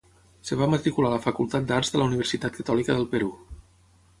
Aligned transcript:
Es 0.45 0.51
va 0.61 0.67
matricular 0.73 1.11
a 1.11 1.13
la 1.15 1.19
Facultat 1.25 1.67
d'Arts 1.71 1.93
de 1.97 2.01
la 2.01 2.07
Universitat 2.09 2.57
Catòlica 2.57 2.97
del 3.01 3.07
Perú. 3.13 3.31